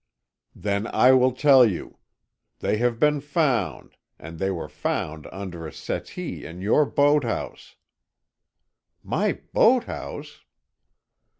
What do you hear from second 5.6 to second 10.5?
a settee in your boathouse——" "My boathouse!"